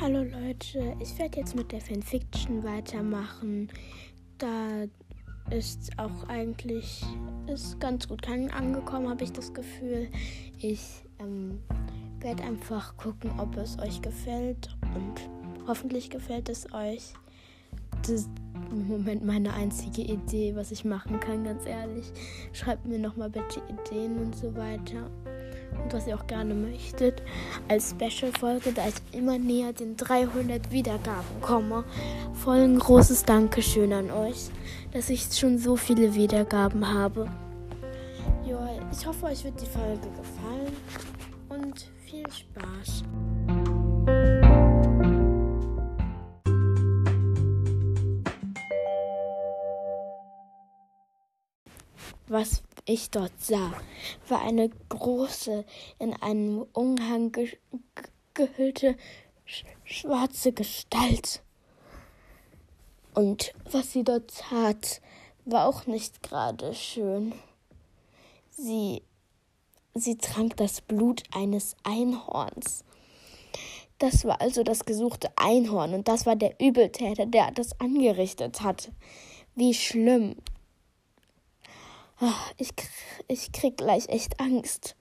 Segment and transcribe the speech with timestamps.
[0.00, 3.68] Hallo Leute, ich werde jetzt mit der Fanfiction weitermachen.
[4.38, 4.84] Da
[5.50, 7.04] ist auch eigentlich
[7.48, 10.08] ist ganz gut angekommen, habe ich das Gefühl.
[10.60, 11.58] Ich ähm,
[12.20, 15.28] werde einfach gucken, ob es euch gefällt und
[15.66, 17.12] hoffentlich gefällt es euch.
[18.02, 18.30] Das ist
[18.70, 22.06] im Moment meine einzige Idee, was ich machen kann, ganz ehrlich.
[22.52, 25.10] Schreibt mir nochmal bitte Ideen und so weiter
[25.72, 27.22] und was ihr auch gerne möchtet,
[27.68, 31.84] als Special-Folge, da ich immer näher den 300 Wiedergaben komme.
[32.34, 34.50] Voll ein großes Dankeschön an euch,
[34.92, 37.30] dass ich schon so viele Wiedergaben habe.
[38.46, 40.76] Ja, ich hoffe, euch wird die Folge gefallen
[41.48, 43.04] und viel Spaß.
[52.30, 53.72] Was ich dort sah,
[54.28, 55.64] war eine große,
[55.98, 57.56] in einem Umhang ge
[58.34, 58.96] gehüllte
[59.44, 61.42] sch schwarze Gestalt.
[63.14, 65.00] Und was sie dort tat,
[65.44, 67.34] war auch nicht gerade schön.
[68.50, 69.02] Sie,
[69.94, 72.84] sie trank das Blut eines Einhorns.
[73.98, 78.92] Das war also das gesuchte Einhorn und das war der Übeltäter, der das angerichtet hat.
[79.56, 80.36] Wie schlimm.
[82.56, 82.72] Ich,
[83.28, 84.96] ich krieg gleich echt Angst.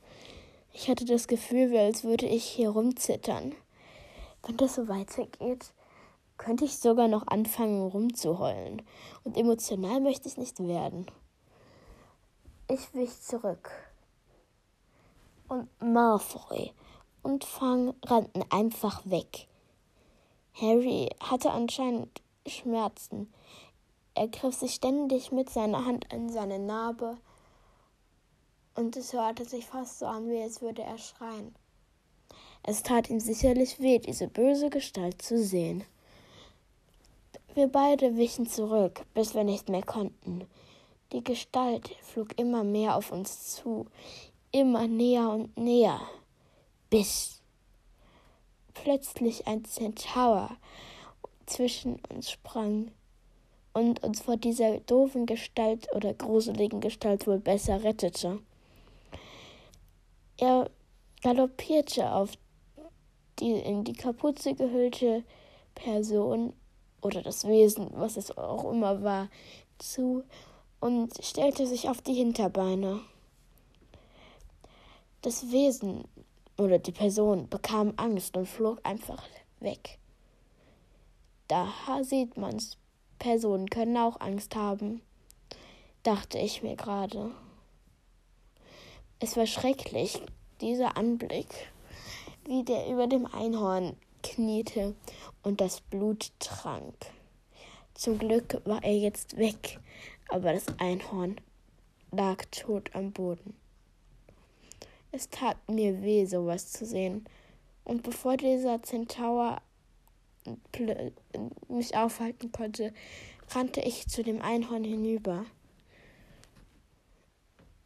[0.71, 3.55] Ich hatte das Gefühl, als würde ich hier rumzittern.
[4.43, 5.73] Wenn das so weitergeht,
[6.37, 8.83] könnte ich sogar noch anfangen rumzuheulen.
[9.23, 11.07] Und emotional möchte ich nicht werden.
[12.69, 13.71] Ich wich zurück.
[15.47, 16.71] Und Malfoy
[17.23, 19.47] und Fang rannten einfach weg.
[20.53, 23.33] Harry hatte anscheinend Schmerzen.
[24.17, 27.17] Er griff sich ständig mit seiner Hand an seine Narbe
[28.73, 31.53] und es hörte sich fast so an, wie als würde er schreien.
[32.63, 35.83] Es tat ihm sicherlich weh, diese böse Gestalt zu sehen.
[37.53, 40.47] Wir beide wichen zurück, bis wir nicht mehr konnten.
[41.11, 43.85] Die Gestalt flog immer mehr auf uns zu,
[44.51, 46.01] immer näher und näher,
[46.89, 47.39] bis
[48.73, 50.57] plötzlich ein Centaur
[51.45, 52.91] zwischen uns sprang
[53.77, 58.39] und uns vor dieser doofen Gestalt oder gruseligen Gestalt wohl besser rettete.
[60.37, 60.71] Er
[61.21, 62.31] galoppierte auf
[63.37, 65.23] die in die Kapuze gehüllte
[65.75, 66.53] Person
[67.03, 69.29] oder das Wesen, was es auch immer war,
[69.77, 70.23] zu
[70.79, 73.01] und stellte sich auf die Hinterbeine.
[75.21, 76.03] Das Wesen
[76.57, 79.23] oder die Person bekam Angst und flog einfach
[79.59, 79.99] weg.
[81.47, 81.67] Da
[82.01, 82.77] sieht man's
[83.19, 85.01] Personen können auch Angst haben,
[86.03, 87.31] dachte ich mir gerade.
[89.19, 90.21] Es war schrecklich,
[90.61, 91.47] dieser Anblick,
[92.45, 94.95] wie der über dem Einhorn kniete
[95.43, 96.95] und das Blut trank.
[97.93, 99.79] Zum Glück war er jetzt weg,
[100.29, 101.41] aber das Einhorn
[102.11, 103.55] lag tot am Boden.
[105.11, 107.25] Es tat mir weh, sowas zu sehen.
[107.83, 109.57] Und bevor dieser Zentaur
[111.67, 112.93] mich aufhalten konnte,
[113.49, 115.45] rannte ich zu dem Einhorn hinüber.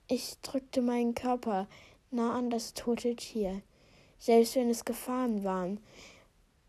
[0.08, 1.68] Ich drückte meinen Körper
[2.10, 3.62] nah an das tote Tier.
[4.20, 5.80] Selbst wenn es Gefahren waren,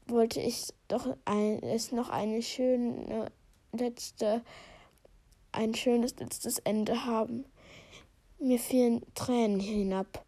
[0.07, 3.31] wollte ich doch ein, es noch eine schöne
[3.73, 4.43] letzte,
[5.53, 7.45] ein schönes letztes Ende haben.
[8.39, 10.25] Mir fielen Tränen hinab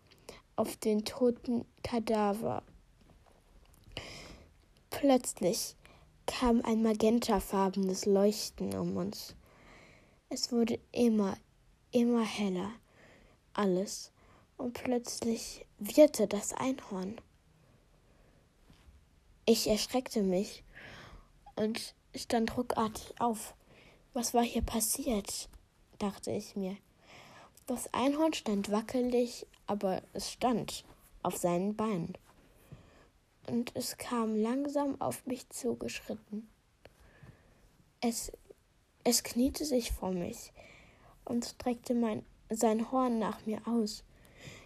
[0.57, 2.63] auf den toten Kadaver
[5.07, 5.77] Plötzlich
[6.25, 9.35] kam ein magentafarbenes Leuchten um uns.
[10.31, 11.37] Es wurde immer,
[11.91, 12.71] immer heller.
[13.53, 14.13] Alles.
[14.57, 17.21] Und plötzlich wirrte das Einhorn.
[19.45, 20.65] Ich erschreckte mich
[21.55, 23.53] und stand ruckartig auf.
[24.15, 25.51] Was war hier passiert?
[25.99, 26.79] dachte ich mir.
[27.67, 30.83] Das Einhorn stand wackelig, aber es stand
[31.23, 32.17] auf seinen Beinen
[33.49, 36.49] und es kam langsam auf mich zugeschritten.
[38.00, 38.32] Es,
[39.05, 40.52] es kniete sich vor mich
[41.25, 44.05] und streckte mein, sein Horn nach mir aus.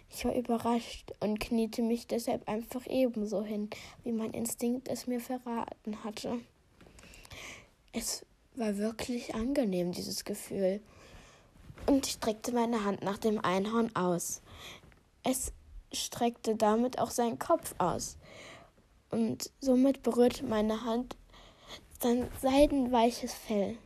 [0.09, 3.69] Ich war überrascht und kniete mich deshalb einfach ebenso hin,
[4.03, 6.39] wie mein Instinkt es mir verraten hatte.
[7.93, 8.25] Es
[8.55, 10.81] war wirklich angenehm, dieses Gefühl.
[11.85, 14.41] Und ich streckte meine Hand nach dem Einhorn aus.
[15.23, 15.53] Es
[15.93, 18.17] streckte damit auch seinen Kopf aus
[19.11, 21.15] und somit berührte meine Hand
[22.01, 23.77] sein seidenweiches Fell.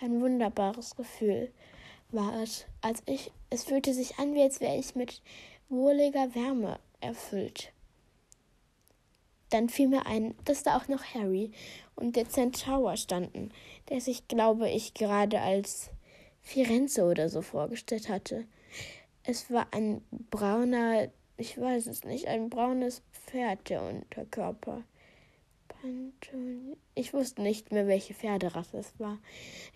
[0.00, 1.50] Ein wunderbares Gefühl
[2.10, 5.20] war es, als ich, es fühlte sich an, wie als wäre ich mit
[5.68, 7.72] wohliger Wärme erfüllt.
[9.50, 11.52] Dann fiel mir ein, dass da auch noch Harry
[11.96, 13.50] und der Centaur standen,
[13.88, 15.90] der sich, glaube ich, gerade als
[16.42, 18.46] Firenze oder so vorgestellt hatte.
[19.24, 24.82] Es war ein brauner, ich weiß es nicht, ein braunes Pferd, der Unterkörper.
[26.94, 29.18] Ich wusste nicht mehr, welche Pferderasse es war.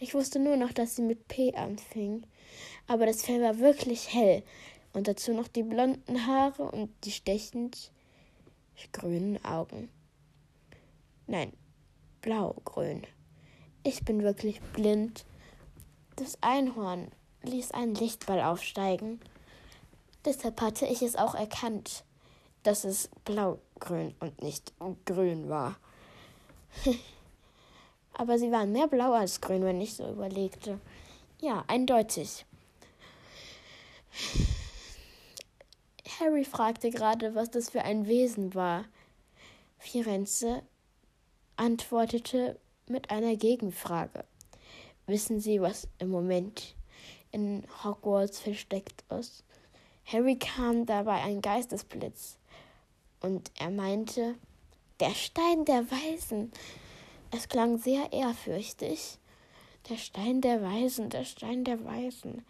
[0.01, 2.25] Ich wusste nur noch, dass sie mit P anfing.
[2.87, 4.43] Aber das Fell war wirklich hell.
[4.95, 7.93] Und dazu noch die blonden Haare und die stechend
[8.93, 9.89] grünen Augen.
[11.27, 11.53] Nein,
[12.21, 13.07] blau-grün.
[13.85, 15.25] Ich bin wirklich blind.
[16.17, 17.11] Das Einhorn
[17.43, 19.21] ließ einen Lichtball aufsteigen.
[20.25, 22.05] Deshalb hatte ich es auch erkannt,
[22.63, 24.73] dass es blau-grün und nicht
[25.05, 25.77] grün war.
[28.15, 30.79] Aber sie waren mehr blau als grün, wenn ich so überlegte.
[31.41, 32.45] Ja, eindeutig.
[36.21, 38.85] Harry fragte gerade, was das für ein Wesen war.
[39.79, 40.63] Firenze
[41.57, 44.25] antwortete mit einer Gegenfrage.
[45.07, 46.77] Wissen Sie, was im Moment
[47.33, 49.43] in Hogwarts versteckt ist?
[50.05, 52.37] Harry kam dabei ein Geistesblitz
[53.23, 54.35] und er meinte,
[55.01, 56.53] der Stein der Weisen.
[57.31, 59.19] Es klang sehr ehrfürchtig.
[59.89, 62.45] Der Stein der Weisen, der Stein der Weisen.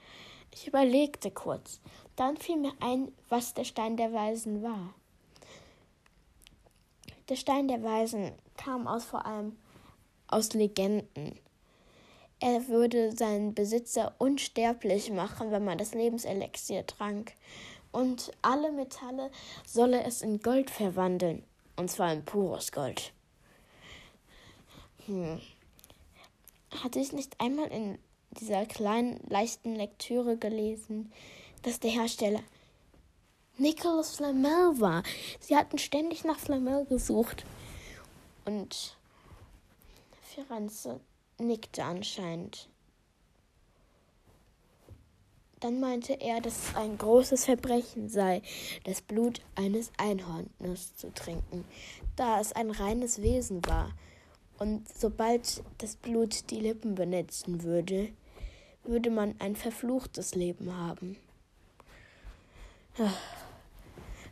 [0.52, 1.80] Ich überlegte kurz.
[2.16, 4.94] Dann fiel mir ein, was der Stein der Weisen war.
[7.28, 9.56] Der Stein der Weisen kam aus vor allem
[10.26, 11.38] aus Legenden.
[12.40, 17.32] Er würde seinen Besitzer unsterblich machen, wenn man das Lebenselixier trank.
[17.92, 19.30] Und alle Metalle
[19.66, 21.44] solle es in Gold verwandeln.
[21.76, 23.12] Und zwar in pures Gold.
[25.06, 25.40] Hm.
[26.82, 27.98] Hatte ich nicht einmal in
[28.30, 31.12] dieser kleinen, leichten Lektüre gelesen,
[31.62, 32.40] dass der Hersteller
[33.58, 35.02] Nicholas Flamel war.
[35.38, 37.44] Sie hatten ständig nach Flamel gesucht.
[38.44, 38.96] Und
[40.22, 41.00] Firenze
[41.38, 42.68] nickte anscheinend.
[45.62, 48.42] Dann meinte er, dass es ein großes Verbrechen sei,
[48.82, 51.64] das Blut eines Einhorns zu trinken,
[52.16, 53.92] da es ein reines Wesen war.
[54.58, 58.08] Und sobald das Blut die Lippen benetzen würde,
[58.82, 61.16] würde man ein verfluchtes Leben haben.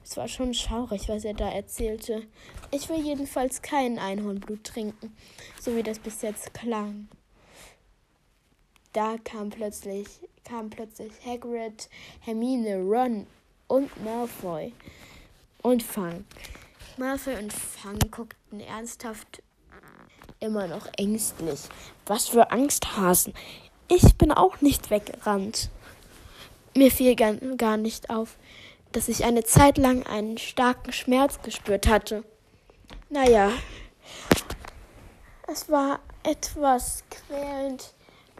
[0.04, 2.24] Es war schon schaurig, was er da erzählte.
[2.72, 5.16] Ich will jedenfalls kein Einhornblut trinken,
[5.60, 7.08] so wie das bis jetzt klang.
[8.92, 10.08] Da kam plötzlich,
[10.44, 11.88] kam plötzlich Hagrid,
[12.20, 13.26] Hermine, Ron
[13.68, 14.72] und Malfoy
[15.62, 16.24] und Fang.
[16.96, 19.42] Malfoy und Fang guckten ernsthaft
[20.40, 21.60] immer noch ängstlich.
[22.06, 23.34] Was für Angsthasen.
[23.88, 25.70] Ich bin auch nicht weggerannt.
[26.74, 28.36] Mir fiel gar, gar nicht auf,
[28.92, 32.24] dass ich eine Zeit lang einen starken Schmerz gespürt hatte.
[33.08, 33.52] Naja,
[35.46, 37.92] es war etwas quälend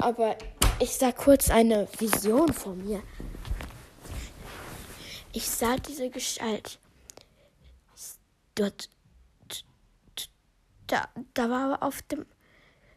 [0.03, 0.37] aber
[0.79, 3.03] ich sah kurz eine Vision vor mir.
[5.33, 6.79] Ich sah diese Gestalt.
[8.55, 8.89] Dort.
[10.87, 12.27] Da, da war auf dem.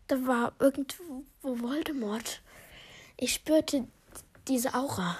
[0.07, 2.41] Da war irgendwo Voldemort.
[3.17, 3.88] Ich spürte
[4.47, 5.15] diese Aura.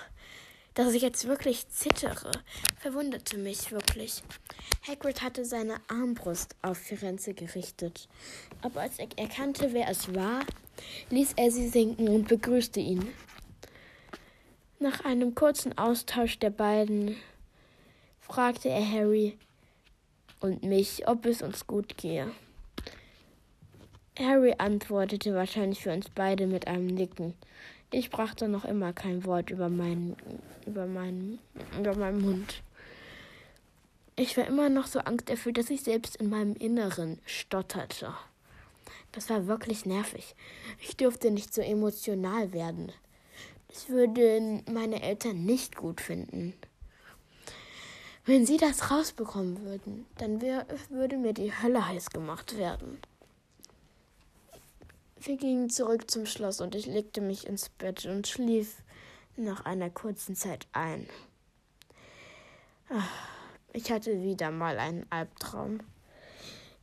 [0.76, 2.32] Dass ich jetzt wirklich zittere,
[2.78, 4.24] verwunderte mich wirklich.
[4.88, 8.08] Hagrid hatte seine Armbrust auf Firenze gerichtet,
[8.62, 10.42] aber als er erkannte, wer es war,
[11.12, 13.08] ließ er sie sinken und begrüßte ihn.
[14.80, 17.16] Nach einem kurzen Austausch der beiden
[18.20, 19.38] fragte er Harry
[20.40, 22.32] und mich, ob es uns gut gehe.
[24.20, 27.34] Harry antwortete wahrscheinlich für uns beide mit einem Nicken.
[27.96, 30.18] Ich brachte noch immer kein Wort über meinen,
[30.66, 31.38] über meinen,
[31.78, 32.64] über meinen Mund.
[34.16, 38.12] Ich war immer noch so angsterfüllt, dass ich selbst in meinem Inneren stotterte.
[39.12, 40.36] Das war wirklich nervig.
[40.82, 42.92] Ich durfte nicht so emotional werden.
[43.68, 46.56] Das würden meine Eltern nicht gut finden.
[48.26, 52.98] Wenn sie das rausbekommen würden, dann wär, würde mir die Hölle heiß gemacht werden.
[55.26, 58.84] Wir gingen zurück zum Schloss und ich legte mich ins Bett und schlief
[59.38, 61.08] nach einer kurzen Zeit ein.
[63.72, 65.80] Ich hatte wieder mal einen Albtraum.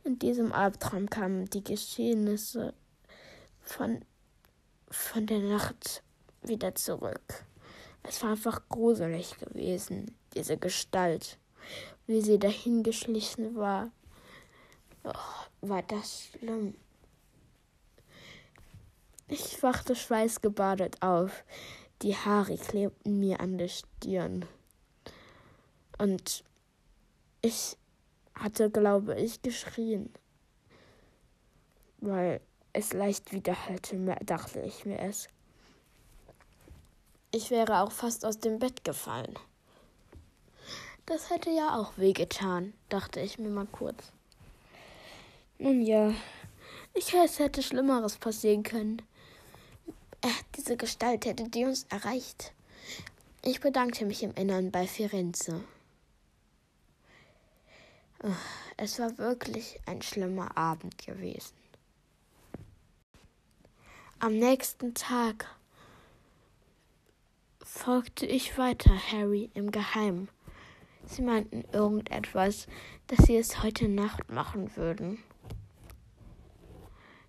[0.03, 2.73] In diesem Albtraum kamen die Geschehnisse
[3.61, 4.03] von,
[4.89, 6.01] von der Nacht
[6.41, 7.45] wieder zurück.
[8.01, 11.37] Es war einfach gruselig gewesen, diese Gestalt,
[12.07, 13.91] wie sie dahingeschlichen war.
[15.03, 15.13] Oh,
[15.61, 16.73] war das schlimm.
[19.33, 21.45] Ich wachte schweißgebadet auf.
[22.01, 24.45] Die Haare klebten mir an der Stirn.
[25.97, 26.43] Und
[27.41, 27.77] ich
[28.35, 30.11] hatte, glaube ich, geschrien,
[31.99, 32.41] weil
[32.73, 33.95] es leicht widerhallte,
[34.25, 35.29] dachte ich mir es.
[37.31, 39.39] Ich wäre auch fast aus dem Bett gefallen.
[41.05, 44.11] Das hätte ja auch wehgetan, dachte ich mir mal kurz.
[45.57, 46.13] Nun ja,
[46.93, 49.01] ich es hätte Schlimmeres passieren können.
[50.21, 52.53] Äh, diese Gestalt hätte die uns erreicht.
[53.43, 55.63] Ich bedankte mich im Innern bei Firenze.
[58.77, 61.55] Es war wirklich ein schlimmer Abend gewesen.
[64.19, 65.47] Am nächsten Tag
[67.63, 70.29] folgte ich weiter Harry im Geheimen.
[71.05, 72.67] Sie meinten irgendetwas,
[73.07, 75.17] dass sie es heute Nacht machen würden.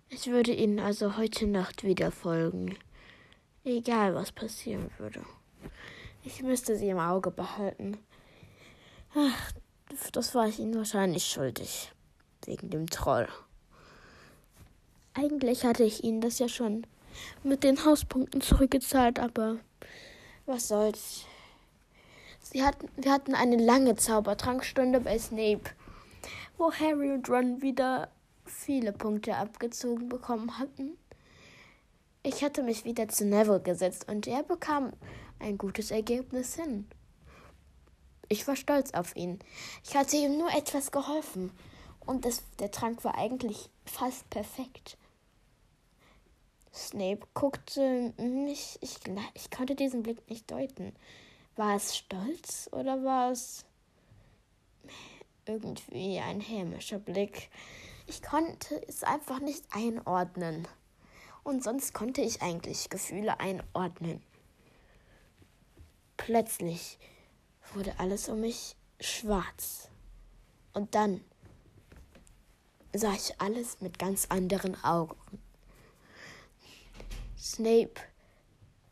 [0.09, 2.77] Ich würde ihnen also heute Nacht wieder folgen,
[3.63, 5.21] egal was passieren würde.
[6.23, 7.97] Ich müsste sie im Auge behalten.
[9.15, 9.51] Ach,
[10.11, 11.91] das war ich ihnen wahrscheinlich schuldig,
[12.45, 13.27] wegen dem Troll.
[15.13, 16.87] Eigentlich hatte ich ihnen das ja schon
[17.43, 19.57] mit den Hauspunkten zurückgezahlt, aber
[20.45, 21.25] was soll's.
[22.41, 25.63] Sie hatten, wir hatten eine lange Zaubertrankstunde bei Snape,
[26.57, 28.09] wo Harry und Ron wieder
[28.45, 30.97] viele Punkte abgezogen bekommen hatten.
[32.25, 34.93] Ich hatte mich wieder zu Neville gesetzt und er bekam
[35.39, 36.87] ein gutes Ergebnis hin.
[38.29, 39.39] Ich war stolz auf ihn.
[39.83, 41.51] Ich hatte ihm nur etwas geholfen
[42.05, 44.97] und das, der Trank war eigentlich fast perfekt.
[46.73, 48.79] Snape guckte mich.
[48.79, 48.99] Ich,
[49.33, 50.95] ich konnte diesen Blick nicht deuten.
[51.57, 53.65] War es Stolz oder war es
[55.45, 57.49] irgendwie ein hämischer Blick?
[58.07, 60.67] Ich konnte es einfach nicht einordnen.
[61.43, 64.21] Und sonst konnte ich eigentlich Gefühle einordnen.
[66.17, 66.97] Plötzlich
[67.73, 69.89] wurde alles um mich schwarz.
[70.73, 71.21] Und dann
[72.93, 75.17] sah ich alles mit ganz anderen Augen.
[77.37, 77.95] Snape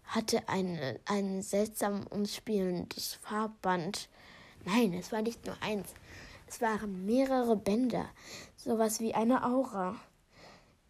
[0.03, 4.10] hatte eine, ein seltsam umspielendes Farbband.
[4.65, 5.93] Nein, es war nicht nur eins.
[6.48, 8.10] Es waren mehrere Bänder.
[8.58, 9.96] Sowas wie eine Aura.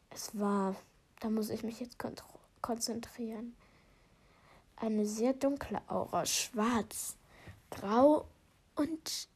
[0.10, 0.76] Es war,
[1.22, 1.98] da muss ich mich jetzt
[2.62, 3.56] konzentrieren.
[4.76, 7.16] Eine sehr dunkle Aura, schwarz,
[7.70, 8.28] grau
[8.76, 9.30] und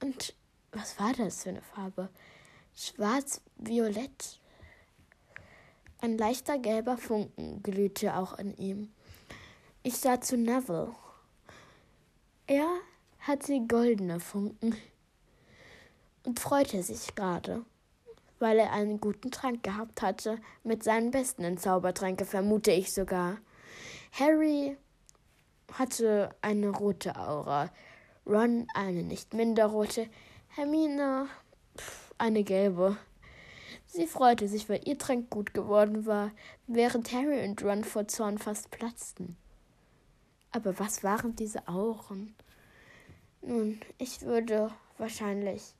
[0.00, 0.34] und
[0.72, 2.08] was war das für eine Farbe?
[2.74, 4.40] Schwarz-violett.
[6.00, 8.90] Ein leichter gelber Funken glühte auch in ihm.
[9.82, 10.94] Ich sah zu Neville.
[12.46, 12.68] Er
[13.18, 14.74] hatte goldene Funken
[16.24, 17.64] und freute sich gerade,
[18.40, 23.38] weil er einen guten Trank gehabt hatte, mit seinen besten Zaubertränke, vermute ich sogar.
[24.12, 24.76] Harry
[25.72, 27.70] hatte eine rote Aura,
[28.26, 30.08] Ron eine nicht minder rote,
[30.48, 31.28] Hermine
[32.18, 32.96] eine gelbe.
[33.86, 36.32] Sie freute sich, weil ihr Trank gut geworden war,
[36.66, 39.36] während Harry und Ron vor Zorn fast platzten.
[40.52, 42.34] Aber was waren diese Auren?
[43.42, 45.74] Nun, ich würde wahrscheinlich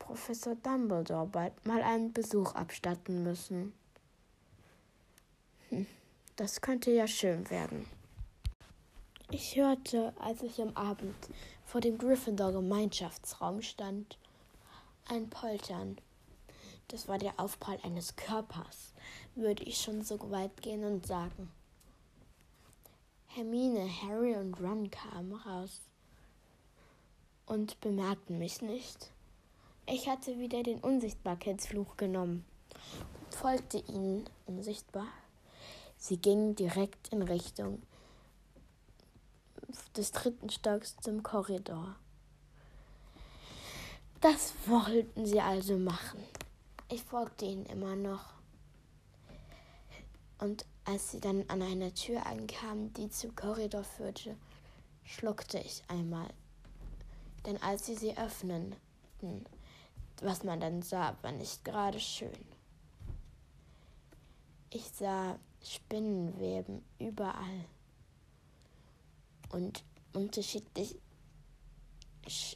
[0.00, 3.72] Professor Dumbledore bald mal einen Besuch abstatten müssen.
[5.68, 5.86] Hm,
[6.34, 7.86] das könnte ja schön werden.
[9.30, 11.14] Ich hörte, als ich am Abend
[11.64, 14.18] vor dem Gryffindor-Gemeinschaftsraum stand,
[15.08, 15.96] ein Poltern
[16.90, 18.94] das war der Aufprall eines Körpers,
[19.36, 21.48] würde ich schon so weit gehen und sagen.
[23.28, 25.82] Hermine, Harry und Ron kamen raus
[27.46, 29.12] und bemerkten mich nicht.
[29.92, 32.44] Ich hatte wieder den Unsichtbarkeitsfluch genommen
[33.24, 35.08] und folgte ihnen unsichtbar.
[35.96, 37.82] Sie gingen direkt in Richtung
[39.96, 41.96] des dritten Stocks zum Korridor.
[44.20, 46.22] Das wollten sie also machen.
[46.88, 48.34] Ich folgte ihnen immer noch.
[50.38, 54.36] Und als sie dann an einer Tür ankamen, die zum Korridor führte,
[55.02, 56.28] schluckte ich einmal.
[57.44, 58.76] Denn als sie sie öffneten,
[60.22, 62.46] was man dann sah, war nicht gerade schön.
[64.70, 67.64] Ich sah Spinnenweben überall
[69.50, 70.96] und unterschiedlich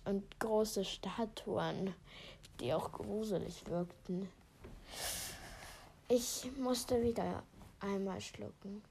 [0.05, 1.95] und große Statuen
[2.61, 4.29] die auch gruselig wirkten.
[6.09, 7.43] Ich musste wieder
[7.81, 8.83] einmal schlucken,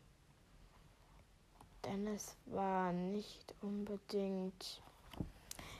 [1.85, 4.81] denn es war nicht unbedingt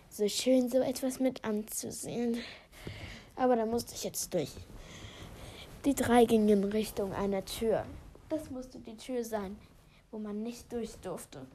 [0.10, 2.40] so schön, so etwas mit anzusehen.
[3.36, 4.52] Aber da musste ich jetzt durch.
[5.86, 7.86] Die drei gingen in Richtung einer Tür.
[8.30, 9.58] Das musste die Tür sein,
[10.12, 11.46] wo man nicht durch durfte.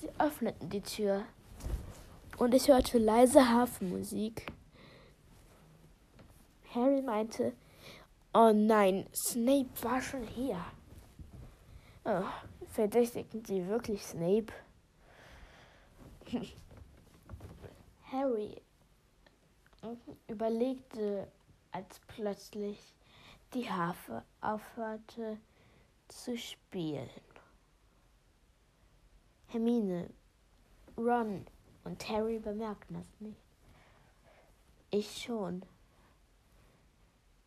[0.00, 1.24] Sie öffneten die Tür
[2.36, 4.46] und ich hörte leise Hafenmusik.
[6.74, 7.52] Harry meinte,
[8.34, 10.62] oh nein, Snape war schon hier.
[12.04, 12.22] Oh,
[12.70, 14.52] verdächtigen Sie wirklich Snape?
[18.12, 18.62] Harry
[20.26, 21.28] überlegte,
[21.72, 22.78] als plötzlich
[23.54, 25.38] die Harfe aufhörte
[26.08, 27.08] zu spielen.
[29.48, 30.10] Hermine,
[30.96, 31.46] Ron
[31.84, 33.40] und Harry bemerkten es nicht.
[34.90, 35.62] Ich schon.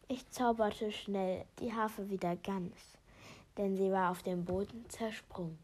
[0.08, 2.98] Ich zauberte schnell die Harfe wieder ganz,
[3.58, 5.58] denn sie war auf dem Boden zersprungen.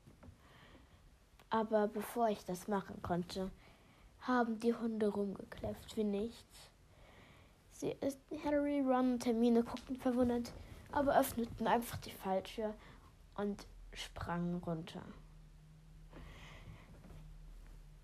[1.50, 3.51] Aber bevor ich das machen konnte,
[4.27, 6.69] haben die Hunde rumgekläfft wie nichts.
[7.72, 10.51] Sie ist Harry, Ron und Hermine guckten verwundert,
[10.91, 12.74] aber öffneten einfach die Falltür
[13.36, 15.01] und sprangen runter.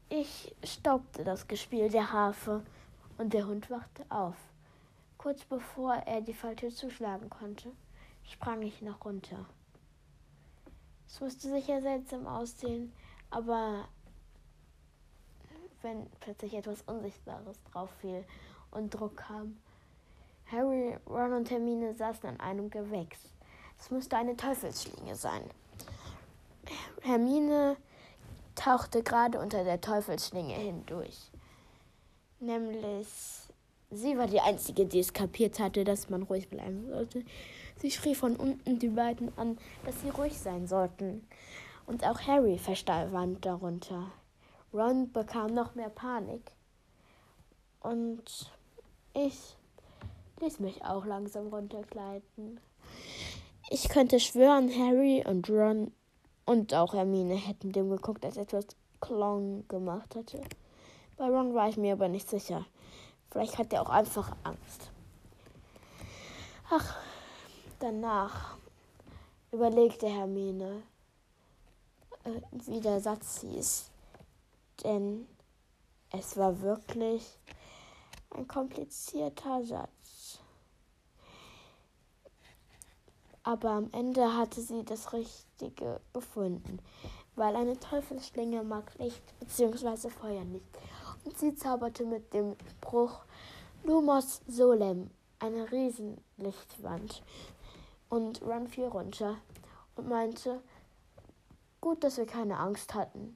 [0.10, 2.64] Ich stoppte das Gespiel der Harfe
[3.18, 4.36] und der Hund wachte auf.
[5.18, 7.72] Kurz bevor er die Falltür zuschlagen konnte,
[8.24, 9.46] sprang ich noch runter.
[11.08, 12.94] Es musste sicher seltsam aussehen,
[13.30, 13.88] aber
[15.84, 18.24] wenn plötzlich etwas Unsichtbares drauf fiel
[18.72, 19.58] und Druck kam.
[20.52, 23.20] Harry, Ron und Hermine saßen an einem Gewächs.
[23.80, 25.44] Es musste eine Teufelsschlinge sein.
[27.02, 27.76] Hermine
[28.56, 31.32] tauchte gerade unter der Teufelsschlinge hindurch.
[32.40, 33.08] Nämlich,
[33.90, 37.24] sie war die Einzige, die es kapiert hatte, dass man ruhig bleiben sollte.
[37.78, 41.28] Sie schrie von unten die beiden an, dass sie ruhig sein sollten.
[41.86, 44.12] Und auch Harry verstand darunter.
[44.74, 46.52] Ron bekam noch mehr Panik.
[47.80, 48.52] Und
[49.14, 49.56] ich
[50.40, 52.60] ließ mich auch langsam runtergleiten.
[53.70, 55.92] Ich könnte schwören, Harry und Ron
[56.46, 58.66] und auch Hermine hätten dem geguckt, als etwas
[59.00, 60.42] Klong gemacht hatte.
[61.18, 62.66] Bei Ron war ich mir aber nicht sicher.
[63.30, 64.92] Vielleicht hat er auch einfach Angst.
[66.70, 66.98] Ach,
[67.80, 68.58] danach
[69.52, 70.82] überlegte Hermine,
[72.24, 73.93] äh, wie der Satz hieß
[74.84, 75.28] denn
[76.12, 77.40] es war wirklich
[78.32, 80.40] ein komplizierter Satz.
[83.44, 86.80] Aber am Ende hatte sie das Richtige gefunden,
[87.36, 90.10] weil eine Teufelsschlinge mag Licht bzw.
[90.10, 90.66] Feuer nicht.
[91.26, 93.26] Und sie zauberte mit dem Spruch
[93.84, 95.10] Lumos Solem
[95.40, 97.22] eine Riesenlichtwand
[98.08, 99.38] und Ron fiel runter
[99.96, 100.62] und meinte,
[101.82, 103.36] gut, dass wir keine Angst hatten.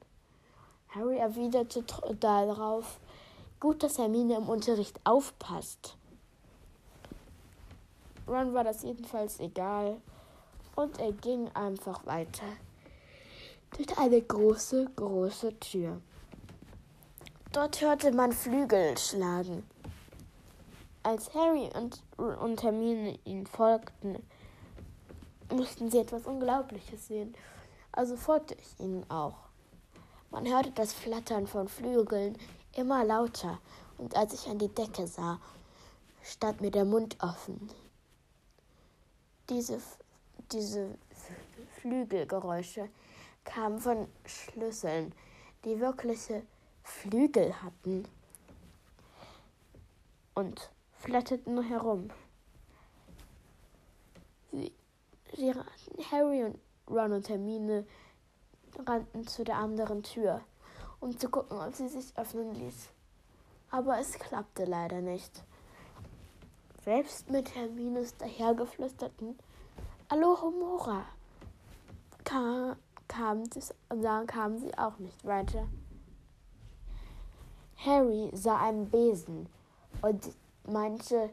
[0.90, 1.84] Harry erwiderte
[2.18, 2.98] darauf,
[3.60, 5.96] gut, dass Hermine im Unterricht aufpasst.
[8.26, 10.00] Ron war das jedenfalls egal
[10.76, 12.44] und er ging einfach weiter
[13.76, 16.00] durch eine große, große Tür.
[17.52, 19.68] Dort hörte man Flügel schlagen.
[21.02, 24.22] Als Harry und, und Hermine ihnen folgten,
[25.50, 27.34] mussten sie etwas Unglaubliches sehen.
[27.92, 29.47] Also folgte ich ihnen auch.
[30.30, 32.36] Man hörte das Flattern von Flügeln
[32.76, 33.60] immer lauter,
[33.96, 35.40] und als ich an die Decke sah,
[36.22, 37.70] stand mir der Mund offen.
[39.48, 39.80] Diese,
[40.52, 40.98] diese
[41.80, 42.90] Flügelgeräusche
[43.44, 45.14] kamen von Schlüsseln,
[45.64, 46.42] die wirkliche
[46.82, 48.06] Flügel hatten
[50.34, 52.10] und flatterten herum.
[54.52, 54.72] Sie,
[55.34, 55.54] sie,
[56.10, 57.86] Harry und Ron und Hermine
[58.86, 60.40] rannten zu der anderen Tür,
[61.00, 62.88] um zu gucken, ob sie sich öffnen ließ.
[63.70, 65.42] Aber es klappte leider nicht.
[66.84, 69.38] Selbst mit Hermines dahergeflüsterten
[70.08, 71.04] Alohomora
[72.24, 72.76] kam,
[73.08, 73.44] kam,
[74.26, 75.68] kamen sie auch nicht weiter.
[77.84, 79.48] Harry sah einen Besen
[80.02, 80.30] und
[80.66, 81.30] meinte,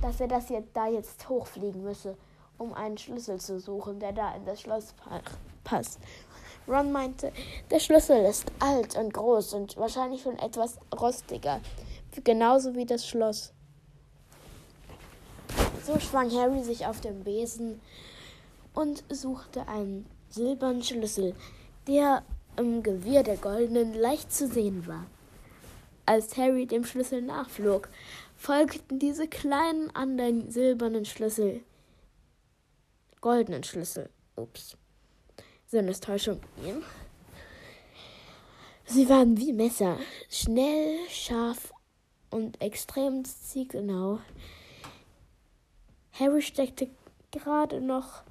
[0.00, 2.16] dass er das jetzt da jetzt hochfliegen müsse,
[2.58, 4.94] um einen Schlüssel zu suchen, der da in das Schloss
[5.64, 6.00] passt.
[6.68, 7.32] Ron meinte,
[7.70, 11.60] der Schlüssel ist alt und groß und wahrscheinlich schon etwas rostiger,
[12.22, 13.52] genauso wie das Schloss.
[15.84, 17.80] So schwang Harry sich auf den Besen
[18.74, 21.34] und suchte einen silbernen Schlüssel,
[21.88, 22.22] der
[22.56, 25.06] im Gewirr der Goldenen leicht zu sehen war.
[26.06, 27.88] Als Harry dem Schlüssel nachflog,
[28.36, 31.62] folgten diese kleinen anderen silbernen Schlüssel,
[33.20, 34.10] goldenen Schlüssel.
[34.36, 34.76] Ups.
[35.72, 36.82] Sinnestäuschung ihm.
[38.84, 39.96] Sie waren wie Messer,
[40.28, 41.72] schnell, scharf
[42.28, 44.18] und extrem zielgenau.
[46.12, 46.90] Harry steckte
[47.30, 48.22] gerade noch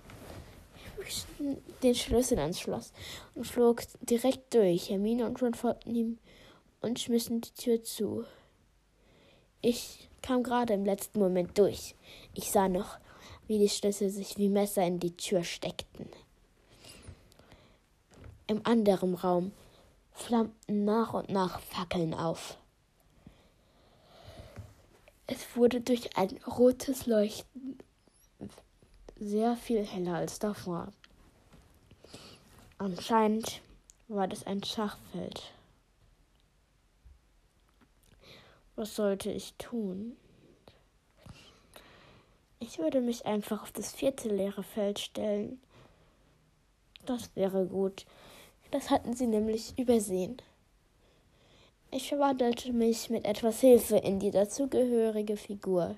[1.82, 2.94] den Schlüssel ans Schloss
[3.34, 4.92] und flog direkt durch.
[4.92, 6.20] Hermine und Ron folgten ihm
[6.82, 8.24] und schmissen die Tür zu.
[9.62, 11.96] Ich kam gerade im letzten Moment durch.
[12.36, 13.00] Ich sah noch,
[13.48, 16.08] wie die Schlüssel sich wie Messer in die Tür steckten.
[18.52, 19.54] Im anderen Raum
[20.12, 22.58] flammten nach und nach Fackeln auf.
[25.26, 27.78] Es wurde durch ein rotes Leuchten
[29.18, 30.92] sehr viel heller als davor.
[32.78, 33.62] Anscheinend
[34.10, 35.54] war das ein Schachfeld.
[38.76, 40.18] Was sollte ich tun?
[42.60, 45.62] Ich würde mich einfach auf das vierte leere Feld stellen.
[47.06, 48.06] Das wäre gut.
[48.72, 50.38] Das hatten sie nämlich übersehen.
[51.92, 55.98] Ich verwandelte mich mit etwas Hilfe in die dazugehörige Figur.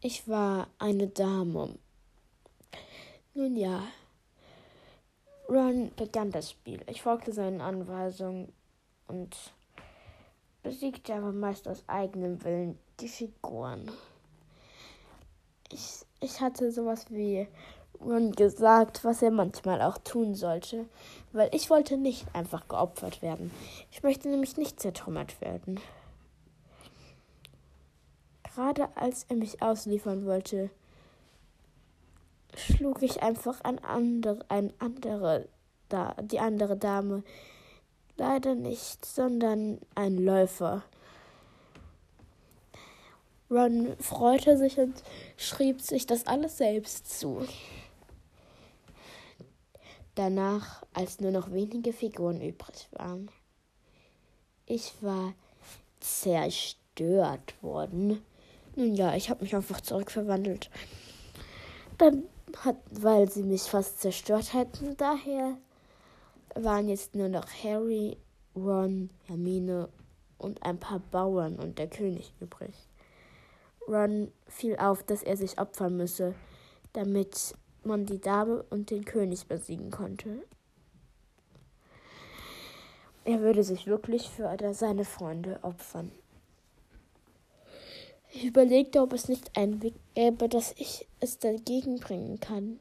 [0.00, 1.78] Ich war eine Dame.
[3.34, 3.82] Nun ja.
[5.46, 6.80] Ron begann das Spiel.
[6.86, 8.50] Ich folgte seinen Anweisungen
[9.08, 9.36] und
[10.62, 13.90] besiegte aber meist aus eigenem Willen die Figuren.
[15.70, 17.46] Ich, ich hatte sowas wie
[18.04, 20.84] Ron gesagt, was er manchmal auch tun sollte,
[21.32, 23.50] weil ich wollte nicht einfach geopfert werden.
[23.90, 25.80] Ich möchte nämlich nicht zertrümmert werden.
[28.54, 30.70] Gerade als er mich ausliefern wollte,
[32.54, 35.48] schlug ich einfach ein andere, ein andere,
[36.22, 37.24] die andere Dame.
[38.16, 40.82] Leider nicht, sondern ein Läufer.
[43.50, 45.02] Ron freute sich und
[45.36, 47.46] schrieb sich das alles selbst zu.
[50.14, 53.30] Danach, als nur noch wenige Figuren übrig waren.
[54.66, 55.34] Ich war
[56.00, 58.22] zerstört worden.
[58.76, 60.70] Nun ja, ich habe mich einfach zurückverwandelt.
[61.98, 62.24] Dann
[62.64, 65.56] hat, weil sie mich fast zerstört hatten, daher
[66.54, 68.16] waren jetzt nur noch Harry,
[68.54, 69.88] Ron, Hermine
[70.38, 72.74] und ein paar Bauern und der König übrig.
[73.88, 76.34] Ron fiel auf, dass er sich opfern müsse,
[76.92, 77.54] damit
[77.86, 80.44] man die Dame und den König besiegen konnte.
[83.24, 86.12] Er würde sich wirklich für seine Freunde opfern.
[88.32, 92.80] Ich überlegte, ob es nicht einen Weg gäbe, dass ich es dagegen bringen kann.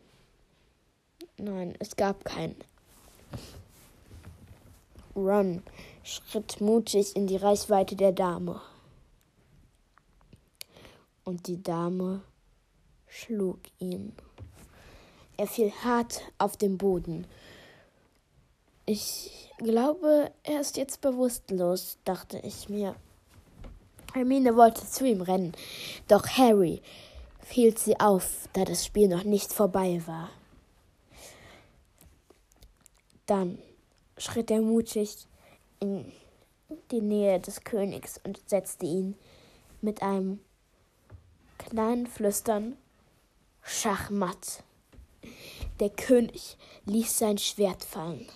[1.38, 2.56] Nein, es gab keinen.
[5.16, 5.62] Ron
[6.04, 8.62] schritt mutig in die Reichweite der Dame.
[11.24, 12.22] Und die Dame
[13.08, 14.13] schlug ihn.
[15.38, 17.26] Er fiel hart auf den Boden.
[18.86, 22.96] Ich glaube, er ist jetzt bewusstlos, dachte ich mir.
[24.13, 25.54] Hermine wollte zu ihm rennen,
[26.08, 26.82] doch Harry
[27.50, 30.30] hielt sie auf, da das Spiel noch nicht vorbei war.
[33.26, 33.58] Dann
[34.17, 35.28] schritt er mutig
[35.80, 36.12] in
[36.91, 39.15] die Nähe des Königs und setzte ihn
[39.82, 40.39] mit einem
[41.58, 42.78] kleinen Flüstern
[43.62, 44.63] Schachmatt.
[45.79, 48.27] Der König ließ sein Schwert fallen.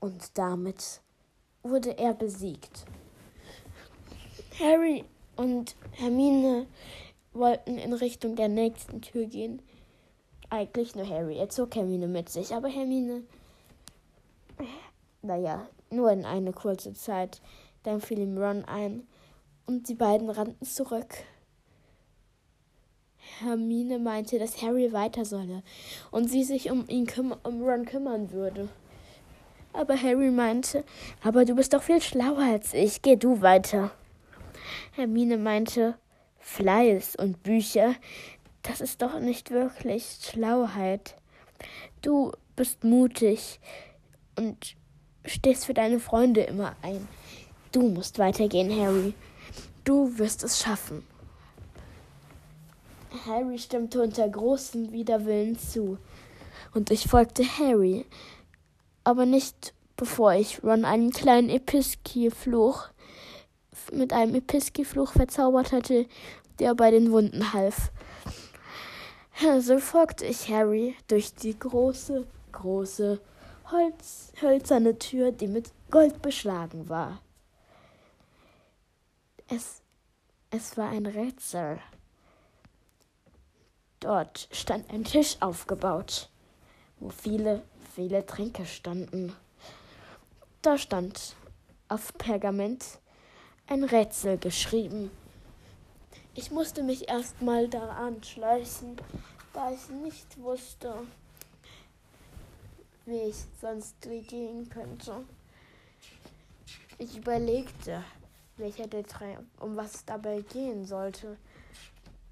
[0.00, 1.00] Und damit
[1.62, 2.84] wurde er besiegt.
[4.58, 5.04] Harry
[5.36, 6.66] und Hermine
[7.32, 9.62] wollten in Richtung der nächsten Tür gehen.
[10.50, 11.36] Eigentlich nur Harry.
[11.36, 13.22] Er zog Hermine mit sich, aber Hermine,
[15.22, 17.40] naja, nur in eine kurze Zeit.
[17.82, 19.06] Dann fiel ihm Ron ein
[19.66, 21.14] und die beiden rannten zurück.
[23.40, 25.62] Hermine meinte, dass Harry weiter solle
[26.10, 27.06] und sie sich um ihn
[27.42, 28.68] um Ron kümmern würde.
[29.72, 30.84] Aber Harry meinte,
[31.22, 33.90] aber du bist doch viel schlauer als ich, geh du weiter.
[34.92, 35.96] Hermine meinte,
[36.38, 37.94] Fleiß und Bücher,
[38.62, 41.16] das ist doch nicht wirklich Schlauheit.
[42.02, 43.60] Du bist mutig
[44.36, 44.76] und
[45.24, 47.06] stehst für deine Freunde immer ein.
[47.72, 49.14] Du musst weitergehen, Harry.
[49.84, 51.04] Du wirst es schaffen.
[53.26, 55.98] Harry stimmte unter großem Widerwillen zu,
[56.74, 58.04] und ich folgte Harry,
[59.04, 62.88] aber nicht bevor ich Ron einen kleinen Episki-Fluch
[63.92, 66.06] mit einem Episki-Fluch verzaubert hatte,
[66.58, 67.90] der bei den Wunden half.
[69.60, 73.20] So folgte ich Harry durch die große, große,
[73.70, 77.20] Holz, hölzerne Tür, die mit Gold beschlagen war.
[79.48, 79.82] Es,
[80.50, 81.78] es war ein Rätsel.
[84.00, 86.28] Dort stand ein Tisch aufgebaut,
[87.00, 87.62] wo viele,
[87.94, 89.34] viele Tränke standen.
[90.62, 91.34] Da stand
[91.88, 92.84] auf Pergament
[93.66, 95.10] ein Rätsel geschrieben.
[96.34, 99.00] Ich musste mich erstmal da anschleichen,
[99.52, 100.94] da ich nicht wusste,
[103.04, 105.24] wie ich sonst gehen könnte.
[106.98, 108.04] Ich überlegte,
[108.56, 111.36] welcher der drei, um was es dabei gehen sollte,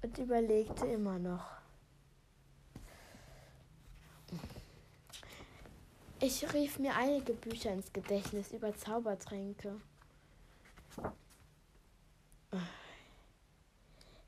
[0.01, 1.56] und überlegte immer noch.
[6.19, 9.79] Ich rief mir einige Bücher ins Gedächtnis über Zaubertränke.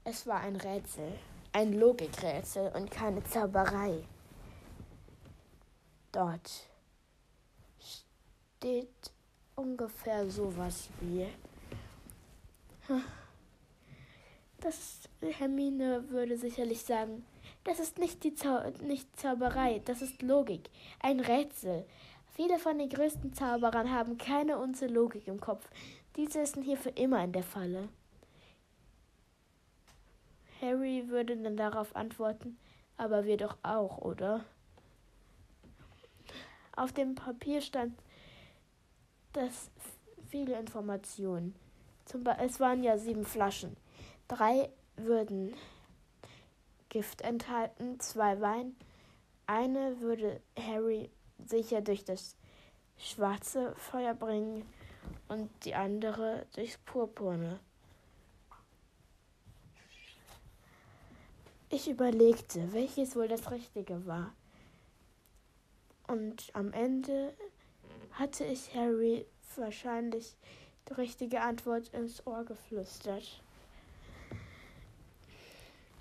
[0.03, 1.17] Es war ein Rätsel,
[1.51, 4.05] ein Logikrätsel und keine Zauberei.
[6.11, 6.67] Dort
[7.79, 9.11] steht
[9.55, 11.27] ungefähr sowas wie.
[14.59, 17.25] Das Hermine würde sicherlich sagen,
[17.63, 20.69] das ist nicht die Zau nicht Zauberei, das ist Logik,
[21.01, 21.85] ein Rätsel.
[22.33, 25.69] Viele von den größten Zauberern haben keine Unze Logik im Kopf.
[26.15, 27.89] Diese ist hier für immer in der Falle.
[30.61, 32.57] Harry würde dann darauf antworten,
[32.97, 34.43] aber wir doch auch, oder?
[36.75, 37.93] Auf dem Papier stand
[39.33, 39.69] das
[40.29, 41.55] viele Informationen.
[42.05, 43.75] Zum es waren ja sieben Flaschen.
[44.27, 45.53] Drei würden
[46.89, 48.75] Gift enthalten, zwei Wein.
[49.45, 52.35] Eine würde Harry sicher durch das
[52.97, 54.65] schwarze Feuer bringen
[55.27, 57.59] und die andere durchs Purpurne.
[61.69, 64.33] Ich überlegte, welches wohl das Richtige war.
[66.07, 67.33] Und am Ende
[68.11, 70.35] hatte ich Harry wahrscheinlich
[70.89, 73.41] die richtige Antwort ins Ohr geflüstert.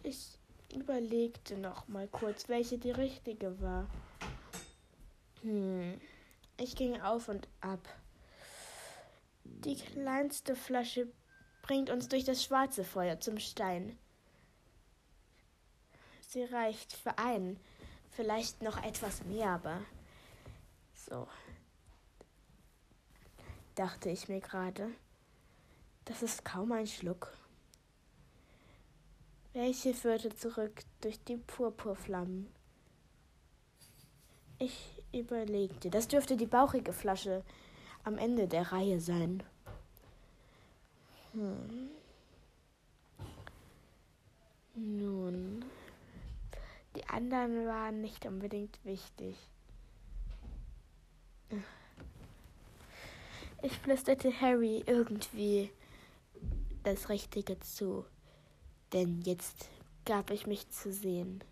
[0.03, 0.38] Ich
[0.73, 3.87] überlegte noch mal kurz, welche die richtige war.
[5.43, 6.01] Hm.
[6.57, 7.81] Ich ging auf und ab.
[9.45, 11.07] Die kleinste Flasche
[11.63, 13.99] bringt uns durch das schwarze Feuer zum Stein.
[16.21, 17.59] Sie reicht für einen,
[18.11, 19.81] vielleicht noch etwas mehr, aber
[20.93, 21.27] so,
[23.75, 24.91] dachte ich mir gerade.
[26.05, 27.38] Das ist kaum ein Schluck.
[29.53, 32.49] Welche führte zurück durch die Purpurflammen?
[34.59, 37.45] Ich überlegte, das dürfte die bauchige Flasche
[38.05, 39.43] am Ende der Reihe sein.
[41.33, 41.91] Hm.
[44.75, 45.65] Nun.
[46.97, 49.37] Die anderen waren nicht unbedingt wichtig.
[53.63, 55.71] Ich flüsterte Harry irgendwie
[56.85, 58.05] das Richtige zu,
[58.93, 59.69] denn jetzt
[60.05, 61.43] gab ich mich zu sehen.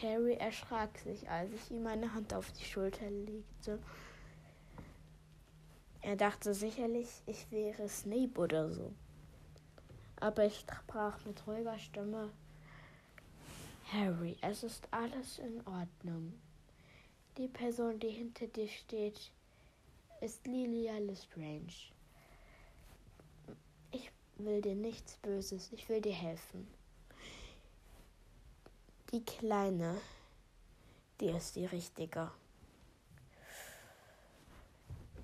[0.00, 3.78] Harry erschrak sich, als ich ihm meine Hand auf die Schulter legte.
[6.00, 8.92] Er dachte sicherlich, ich wäre Snape oder so.
[10.16, 12.30] Aber ich sprach mit ruhiger Stimme
[13.92, 16.32] Harry, es ist alles in Ordnung.
[17.36, 19.30] Die Person, die hinter dir steht,
[20.22, 21.92] ist Lilia Lestrange.
[24.44, 26.66] Will dir nichts Böses, ich will dir helfen.
[29.12, 30.00] Die Kleine,
[31.20, 32.28] die ist die Richtige.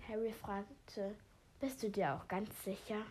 [0.07, 1.16] Harry fragte,
[1.59, 3.02] bist du dir auch ganz sicher?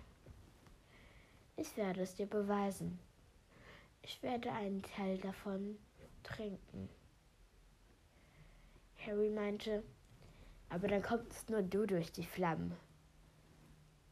[1.57, 2.97] Ich werde es dir beweisen.
[4.01, 5.77] Ich werde einen Teil davon
[6.23, 6.87] trinken.
[9.05, 9.83] Harry meinte,
[10.69, 12.77] aber dann kommst nur du durch die Flammen.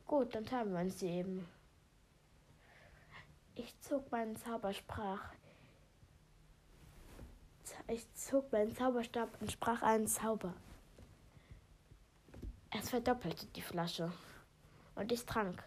[0.06, 1.48] Gut, dann teilen wir uns sie eben.
[3.56, 5.32] Ich zog meinen Zaubersprach.
[7.88, 10.54] Ich zog meinen Zauberstab und sprach einen Zauber.
[12.78, 14.12] Es verdoppelte die Flasche
[14.96, 15.64] und ich trank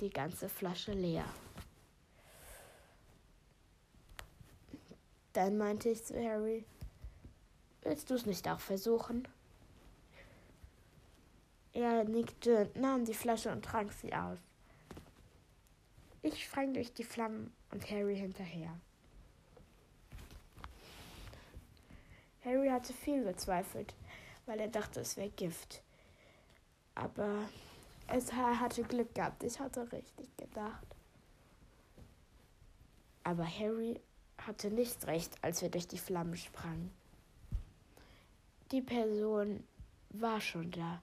[0.00, 1.24] die ganze Flasche leer.
[5.32, 6.66] Dann meinte ich zu Harry,
[7.82, 9.28] willst du es nicht auch versuchen?
[11.72, 14.38] Er nickte, nahm die Flasche und trank sie aus.
[16.22, 18.78] Ich sprang durch die Flammen und Harry hinterher.
[22.44, 23.94] Harry hatte viel gezweifelt,
[24.46, 25.82] weil er dachte, es wäre Gift.
[26.94, 27.48] Aber
[28.06, 29.42] es, hatte Glück gehabt.
[29.42, 30.86] Ich hatte richtig gedacht.
[33.24, 34.00] Aber Harry
[34.38, 36.92] hatte nicht recht, als wir durch die Flammen sprangen.
[38.70, 39.64] Die Person
[40.10, 41.02] war schon da.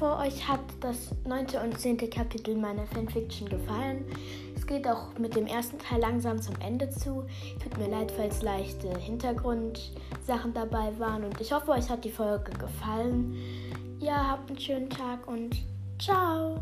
[0.00, 4.04] Hoffe, euch hat das neunte und zehnte Kapitel meiner Fanfiction gefallen
[4.68, 7.24] geht auch mit dem ersten Teil langsam zum Ende zu.
[7.60, 12.52] Tut mir leid, falls leichte Hintergrundsachen dabei waren und ich hoffe, euch hat die Folge
[12.52, 13.34] gefallen.
[13.98, 15.56] Ja, habt einen schönen Tag und
[15.98, 16.60] ciao.